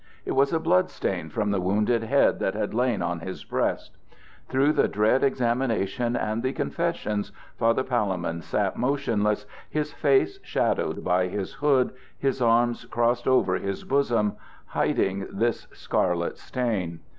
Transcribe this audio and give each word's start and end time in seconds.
It 0.25 0.31
was 0.31 0.51
a 0.51 0.59
blood 0.59 0.89
stain 0.89 1.29
from 1.29 1.51
the 1.51 1.61
wounded 1.61 2.01
head 2.05 2.39
that 2.39 2.55
had 2.55 2.73
lain 2.73 3.03
on 3.03 3.19
his 3.19 3.43
breast. 3.43 3.99
Through 4.49 4.73
the 4.73 4.87
dread 4.87 5.23
examination 5.23 6.15
and 6.15 6.41
the 6.41 6.53
confessions 6.53 7.31
Father 7.59 7.83
Palemon 7.83 8.41
sat 8.41 8.77
motionless, 8.77 9.45
his 9.69 9.93
face 9.93 10.39
shadowed 10.41 11.03
by 11.03 11.27
his 11.27 11.53
hood, 11.53 11.91
his 12.17 12.41
arms 12.41 12.85
crossed 12.85 13.27
over 13.27 13.53
his 13.59 13.83
bosom, 13.83 14.37
hiding 14.65 15.27
this 15.31 15.67
scarlet 15.71 16.39
stain. 16.39 17.01